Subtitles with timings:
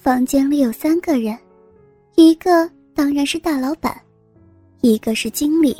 [0.00, 1.38] 房间里有三个人，
[2.16, 3.94] 一个当然是大老板，
[4.80, 5.76] 一个是经理，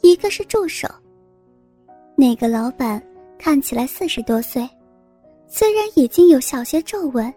[0.00, 0.88] 一个是助手。
[2.16, 3.00] 那个老板
[3.38, 4.66] 看起来四十多岁，
[5.46, 7.30] 虽然已经有小些皱纹，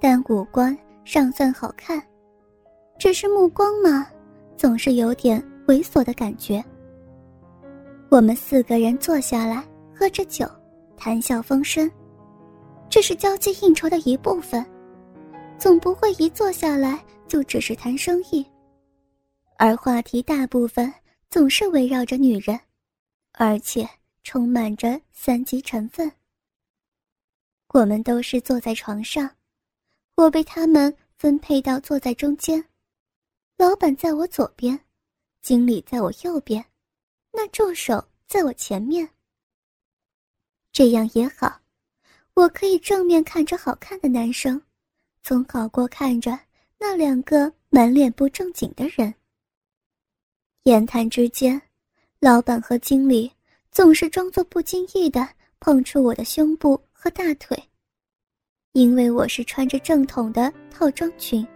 [0.00, 2.02] 但五官尚算好看，
[2.98, 4.06] 只是目光嘛，
[4.56, 6.64] 总是有点猥琐的感觉。
[8.08, 9.62] 我们四个人坐下来
[9.94, 10.46] 喝着酒，
[10.96, 11.90] 谈笑风生，
[12.88, 14.64] 这是交际应酬的一部分，
[15.58, 18.46] 总不会一坐下来就只是谈生意，
[19.58, 20.92] 而话题大部分
[21.28, 22.58] 总是围绕着女人，
[23.32, 23.88] 而且。
[24.24, 26.12] 充满着三级成分。
[27.68, 29.30] 我们都是坐在床上，
[30.16, 32.62] 我被他们分配到坐在中间，
[33.56, 34.78] 老板在我左边，
[35.40, 36.62] 经理在我右边，
[37.32, 39.08] 那助手在我前面。
[40.72, 41.58] 这样也好，
[42.34, 44.60] 我可以正面看着好看的男生，
[45.22, 46.38] 总好过看着
[46.78, 49.14] 那两个满脸不正经的人。
[50.64, 51.60] 言谈之间，
[52.20, 53.30] 老板和经理。
[53.70, 55.28] 总是装作不经意的
[55.60, 57.56] 碰触我的胸部和大腿，
[58.72, 61.46] 因为我是穿着正统的套装裙，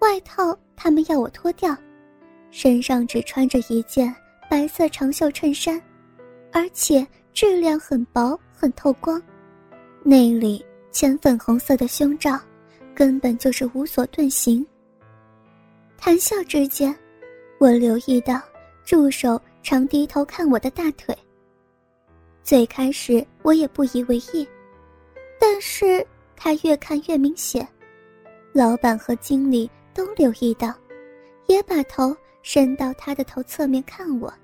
[0.00, 1.74] 外套他们要我脱掉，
[2.50, 4.14] 身上只穿着一件
[4.50, 5.80] 白色长袖衬衫，
[6.52, 9.22] 而且质量很薄很透光，
[10.02, 12.38] 内里浅粉红色的胸罩，
[12.98, 14.66] 根本就是无所遁形。
[15.96, 16.92] 谈笑之间，
[17.60, 18.42] 我留意到
[18.84, 21.16] 助手常低头看我的大腿。
[22.42, 24.44] 最开始我也不以为意，
[25.38, 26.04] 但是
[26.34, 27.64] 他越看越明显，
[28.52, 30.74] 老板和经理都留意到，
[31.46, 34.34] 也把头伸到他的头侧面看我。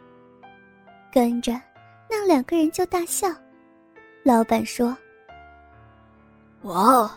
[1.12, 1.60] 跟着，
[2.08, 3.26] 那两个人就大笑。
[4.22, 4.96] 老板说
[6.62, 7.12] ：“哇，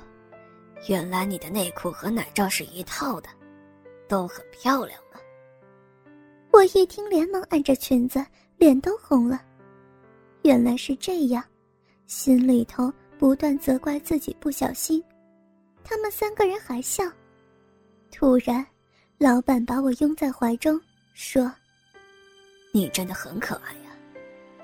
[0.88, 3.30] 原来你的内裤和奶罩是一套的，
[4.08, 5.20] 都很漂亮啊。”
[6.52, 8.25] 我一听，连忙按着裙子，
[8.58, 9.42] 脸都红了。
[10.43, 11.43] 原来是这样，
[12.05, 15.04] 心里头不断责怪自己不小心。
[15.83, 17.04] 他们三个人还笑。
[18.11, 18.65] 突然，
[19.17, 20.80] 老板把我拥在怀中，
[21.14, 21.52] 说
[22.71, 23.92] ：“你真的很可爱呀，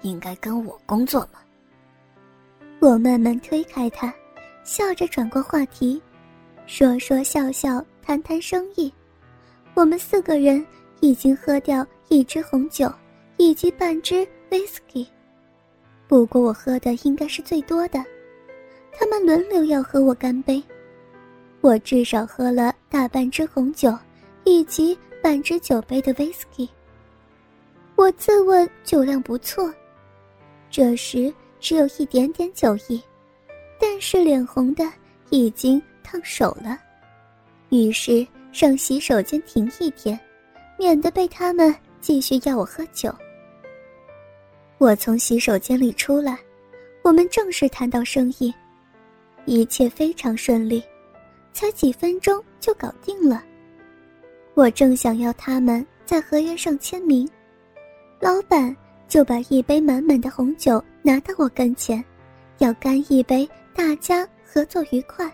[0.01, 1.39] 应该跟我工作嘛？”
[2.79, 4.13] 我慢慢推开他，
[4.63, 6.01] 笑着转过话题，
[6.65, 8.91] 说说笑笑，谈谈生意。
[9.73, 10.65] 我们四个人
[11.01, 12.91] 已经喝掉一支红酒，
[13.37, 15.05] 以及半支 whisky。
[16.07, 18.03] 不过我喝的应该是最多的，
[18.91, 20.61] 他们轮流要和我干杯，
[21.59, 23.97] 我至少喝了大半支红酒，
[24.43, 26.69] 以及半支酒杯的 whisky。
[27.95, 29.73] 我自问酒量不错，
[30.69, 33.01] 这时只有一点点酒意，
[34.05, 34.83] 是脸红的
[35.29, 36.77] 已经烫手了，
[37.69, 40.19] 于是上洗手间停一天，
[40.77, 43.09] 免得被他们继续要我喝酒。
[44.77, 46.37] 我从洗手间里出来，
[47.01, 48.53] 我们正式谈到生意，
[49.45, 50.83] 一切非常顺利，
[51.53, 53.41] 才几分钟就搞定了。
[54.53, 57.27] 我正想要他们在合约上签名，
[58.19, 58.75] 老板
[59.07, 62.03] 就把一杯满满的红酒拿到我跟前，
[62.57, 65.29] 要干一杯，大家合作愉快。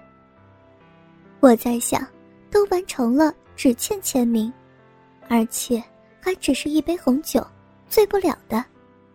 [1.39, 2.05] 我在想，
[2.49, 4.51] 都完成了，只欠签名，
[5.27, 5.83] 而且
[6.21, 7.45] 还只是一杯红酒，
[7.87, 8.63] 醉不了的。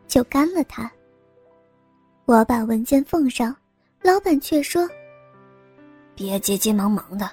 [0.07, 0.89] 就干了他。
[2.27, 3.57] 我把文件奉上，
[4.03, 4.89] 老板却说
[6.15, 7.29] ：“别急急忙忙的，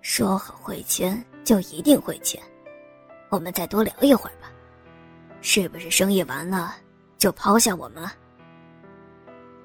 [0.00, 2.40] 说好会签就一定会签，
[3.28, 4.50] 我们再多聊一会儿吧。
[5.42, 6.76] 是不是生意完了
[7.18, 8.14] 就抛下我们了？”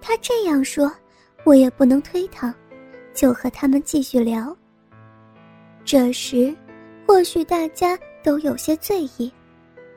[0.01, 0.91] 他这样说，
[1.43, 2.53] 我也不能推搪，
[3.13, 4.55] 就和他们继续聊。
[5.83, 6.55] 这时，
[7.07, 9.31] 或许大家都有些醉意，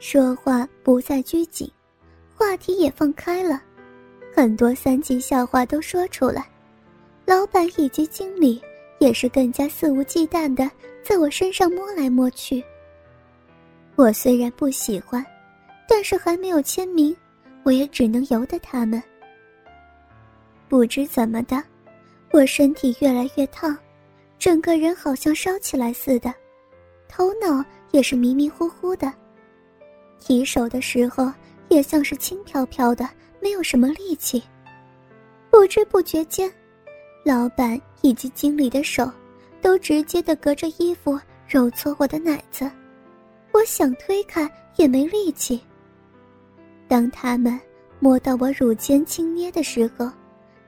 [0.00, 1.70] 说话不再拘谨。
[2.34, 3.62] 话题也放开了，
[4.34, 6.46] 很多三级笑话都说出来，
[7.24, 8.60] 老板以及经理
[8.98, 10.68] 也是更加肆无忌惮的
[11.02, 12.64] 在我身上摸来摸去。
[13.94, 15.24] 我虽然不喜欢，
[15.88, 17.16] 但是还没有签名，
[17.62, 19.00] 我也只能由得他们。
[20.74, 21.62] 不知怎么的，
[22.32, 23.78] 我身体越来越烫，
[24.40, 26.34] 整个人好像烧起来似的，
[27.08, 29.12] 头脑也是迷迷糊糊的，
[30.18, 31.32] 提手的时候。
[31.68, 33.08] 也像是轻飘飘的，
[33.40, 34.42] 没有什么力气。
[35.48, 36.52] 不知不觉间，
[37.24, 39.08] 老板以及经理的手
[39.62, 41.18] 都直接的隔着衣服
[41.48, 42.68] 揉搓我的奶子，
[43.52, 45.60] 我想推开也没力气。
[46.88, 47.58] 当他们
[48.00, 50.10] 摸到我乳尖轻捏的时候，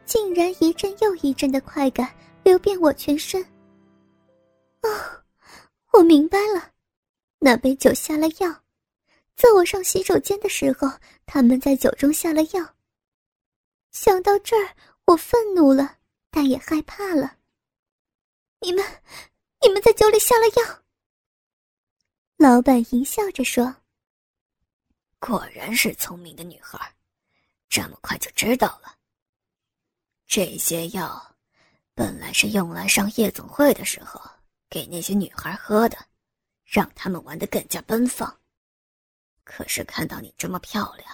[0.06, 2.14] 竟然一阵又一阵的快感
[2.44, 3.42] 流遍我全身。
[4.82, 5.24] 哦，
[5.92, 6.72] 我明白了，
[7.40, 8.62] 那杯酒下了药，
[9.34, 10.88] 在我上洗手间的时候，
[11.26, 12.74] 他们在酒中下了药。
[13.90, 14.74] 想到这儿，
[15.06, 15.98] 我愤怒了，
[16.30, 17.38] 但也害怕了。
[18.60, 18.84] 你们，
[19.60, 20.82] 你们在酒里下了药。
[22.36, 23.74] 老板淫笑着说
[25.18, 26.94] ：“果然是聪明的女孩，
[27.68, 28.95] 这么快就知道了。
[30.26, 31.34] 这些药
[31.94, 34.20] 本来是用来上夜总会的时候
[34.68, 35.96] 给那些女孩喝的，
[36.64, 38.36] 让他们玩得更加奔放。
[39.44, 41.08] 可是看到你这么漂亮，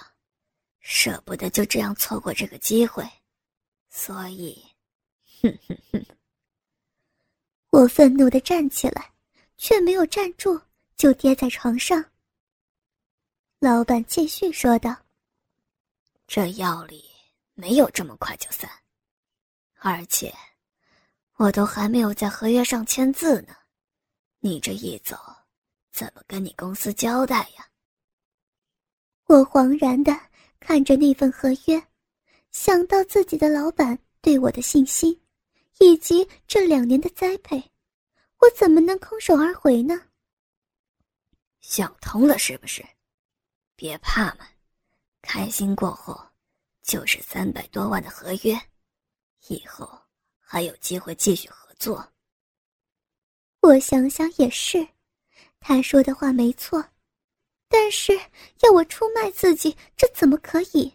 [0.79, 3.07] 舍不得就这样错过这个机会，
[3.89, 4.61] 所以，
[5.41, 6.05] 哼哼哼。”
[7.69, 9.13] 我愤怒的站起来，
[9.57, 10.59] 却没有站住，
[10.97, 12.03] 就跌在床上。
[13.59, 14.95] 老板继续说道
[16.27, 17.05] ：“这药里
[17.53, 18.69] 没有这么快就散，
[19.85, 20.33] 而且
[21.35, 23.53] 我都还没有在合约上签字呢，
[24.39, 25.17] 你这一走，
[25.91, 27.67] 怎么跟你公司交代呀？”
[29.27, 30.17] 我惶然的
[30.61, 31.85] 看着那份合约，
[32.51, 35.19] 想到自己的老板对我的信心。
[35.79, 37.57] 以及这两年的栽培，
[38.37, 39.99] 我怎么能空手而回呢？
[41.59, 42.85] 想通了是不是？
[43.75, 44.47] 别怕嘛，
[45.21, 46.17] 开心过后
[46.83, 48.57] 就是三百多万的合约，
[49.47, 49.89] 以后
[50.39, 52.07] 还有机会继续合作。
[53.61, 54.87] 我想想也是，
[55.59, 56.83] 他说的话没错，
[57.67, 58.13] 但是
[58.61, 60.93] 要我出卖自己，这怎么可以？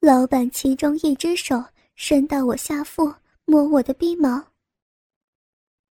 [0.00, 1.64] 老板其中一只手
[1.94, 3.14] 伸到我下腹。
[3.48, 4.44] 摸我的鼻毛，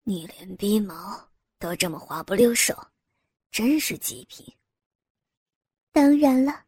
[0.02, 1.26] 你连鼻毛
[1.58, 2.76] 都这么滑不溜手，
[3.50, 4.46] 真是极品。
[5.90, 6.66] 当然了，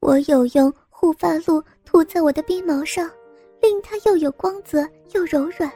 [0.00, 3.06] 我有用护发露涂在我的鼻毛上，
[3.64, 5.72] 令它又有光泽又柔软。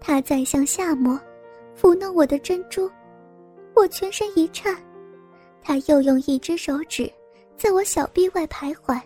[0.00, 1.20] 他再向下摸，
[1.76, 2.88] 抚弄我的珍珠，
[3.74, 4.76] 我全身一颤。
[5.60, 7.12] 他又用一只手指
[7.56, 9.00] 在我小臂外徘徊，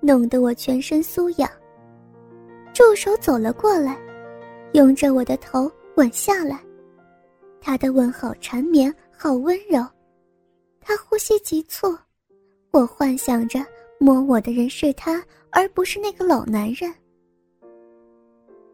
[0.00, 1.50] 弄得我全身酥痒。
[2.74, 3.98] 助手走了过来，
[4.74, 6.60] 拥着我的头吻下来。
[7.58, 9.82] 他的吻好缠绵，好温柔。
[10.78, 11.96] 他呼吸急促，
[12.70, 13.64] 我幻想着
[13.98, 15.24] 摸我的人是他，
[15.56, 16.92] 而不是那个老男人。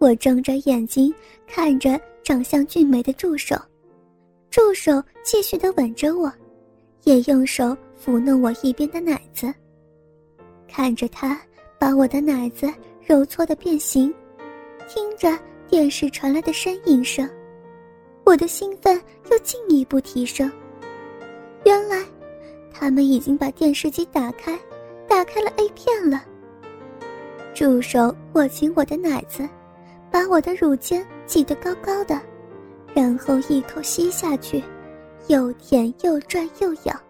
[0.01, 1.15] 我睁着眼睛
[1.47, 3.55] 看着长相俊美的助手，
[4.51, 6.33] 助手继续的吻着我，
[7.05, 9.55] 也用手抚弄我一边的奶子。
[10.67, 11.41] 看着他
[11.79, 12.69] 把我的奶子。
[13.05, 14.15] 揉搓的变形，
[14.89, 15.37] 听着
[15.69, 17.29] 电视传来的呻吟声，
[18.25, 18.95] 我的兴奋
[19.29, 20.51] 又进一步提升。
[21.65, 22.01] 原来，
[22.73, 24.57] 他们已经把电视机打开，
[25.09, 26.25] 打开了 A 片了。
[27.55, 29.49] 助手握紧我的奶子，
[30.11, 32.21] 把我的乳尖挤得高高的，
[32.95, 34.63] 然后一口吸下去，
[35.29, 37.01] 又舔又拽又咬。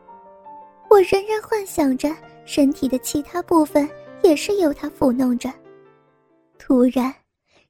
[0.90, 3.88] 我仍然幻想着身体的其他部分
[4.22, 5.50] 也是由他抚弄着。
[6.58, 7.14] 突然，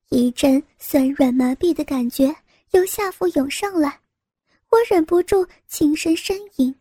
[0.09, 2.35] 一阵酸软麻痹的感觉
[2.73, 4.01] 由下腹涌上来，
[4.71, 6.75] 我忍不住轻声呻吟。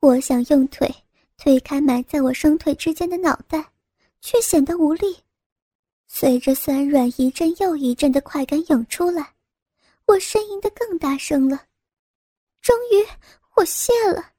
[0.00, 0.88] 我想用腿
[1.38, 3.64] 推开埋在我双腿之间的脑袋，
[4.24, 5.22] 却显得无力。
[6.06, 9.34] 随着酸软一阵又一阵的快感涌出来，
[10.06, 11.66] 我呻吟的更大声了。
[12.62, 13.06] 终于，
[13.54, 14.32] 我泄了。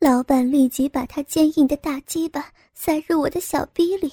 [0.00, 4.12] 老板立即把他坚硬的大鸡巴塞入我的小逼里。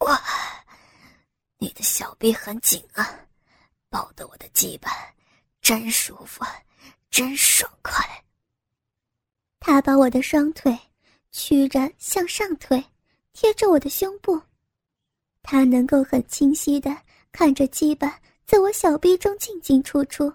[0.00, 0.20] 哇，
[1.58, 3.24] 你的小臂很紧啊，
[3.88, 4.90] 抱得我的鸡巴
[5.60, 6.44] 真舒服，
[7.08, 8.04] 真爽快。
[9.60, 10.76] 他把我的双腿
[11.30, 12.84] 曲着向上推，
[13.40, 14.42] 贴着我的胸部，
[15.44, 16.90] 他能够很清晰的
[17.30, 20.32] 看着鸡巴在我小臂中进进出出。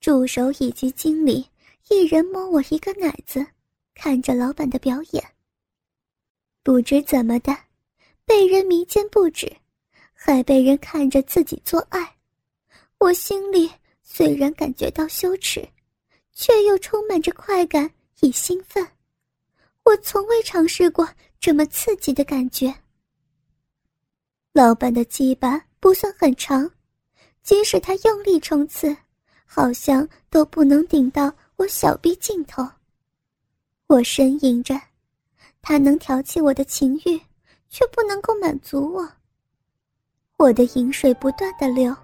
[0.00, 1.48] 助手以及经理
[1.88, 3.46] 一人摸我一个奶子，
[3.94, 5.24] 看着老板的表演。
[6.64, 7.56] 不知怎么的。
[8.26, 9.50] 被人迷奸不止，
[10.12, 12.16] 还被人看着自己做爱，
[12.98, 13.70] 我心里
[14.02, 15.66] 虽然感觉到羞耻，
[16.32, 17.88] 却又充满着快感
[18.22, 18.84] 与兴奋。
[19.84, 21.08] 我从未尝试过
[21.40, 22.74] 这么刺激的感觉。
[24.52, 26.70] 老板的鸡巴不算很长，
[27.42, 28.96] 即使他用力冲刺，
[29.44, 32.66] 好像都不能顶到我小臂尽头。
[33.86, 34.80] 我呻吟着，
[35.62, 37.20] 他能挑起我的情欲。
[37.70, 39.06] 却不能够满足我。
[40.38, 41.94] 我的饮水不断的流，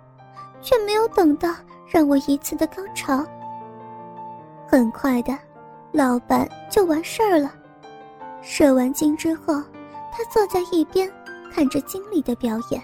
[0.61, 1.57] 却没有等到
[1.88, 3.25] 让我一次的高潮。
[4.69, 5.38] 很快的，
[5.91, 7.55] 老板就完事儿了。
[8.45, 9.55] 射完精之后，
[10.13, 11.11] 他坐在一边
[11.53, 12.81] 看着经理的表演。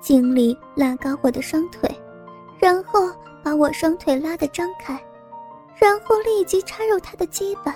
[0.00, 1.88] 经理拉高我的双腿，
[2.58, 3.08] 然后
[3.42, 5.00] 把我双腿拉得张开，
[5.76, 7.74] 然后立即插入他的鸡巴。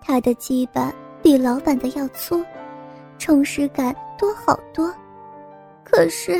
[0.00, 2.44] 他的鸡巴比老板的要粗，
[3.18, 4.94] 充实感多好多，
[5.82, 6.32] 可是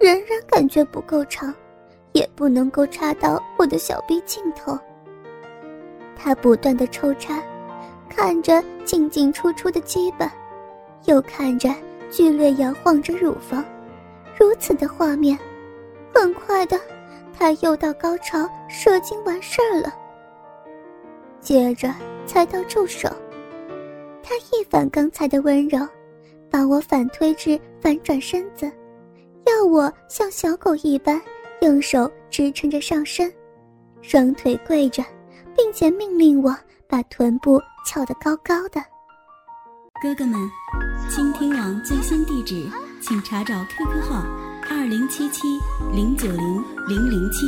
[0.00, 1.54] 仍然感觉不够长，
[2.12, 4.76] 也不能够插到我的小臂尽头。
[6.16, 7.40] 他不断的抽插，
[8.18, 10.34] 看着进进出出的鸡巴，
[11.04, 11.72] 又看着
[12.10, 13.64] 剧烈摇晃着乳房。
[14.36, 15.38] 如此的画面，
[16.12, 16.76] 很快的，
[17.32, 19.94] 他又到高潮，射精完事儿了。
[21.40, 21.94] 接着
[22.26, 23.08] 才到助手，
[24.20, 25.78] 他一反刚才的温柔，
[26.50, 28.68] 把我反推至反转身子，
[29.46, 31.22] 要我像小狗一般，
[31.60, 33.32] 用手支撑着上身，
[34.02, 35.04] 双腿跪着，
[35.56, 36.52] 并且命令我
[36.88, 38.82] 把臀部翘得高高的。
[40.00, 40.50] 哥哥们，
[41.10, 42.66] 倾听网最新地址。
[43.00, 44.24] 请查找 QQ 号
[44.68, 45.46] 二零七七
[45.92, 47.46] 零九零零零七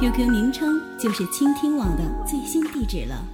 [0.00, 3.24] ，QQ 名称就是倾听网的最新地址了。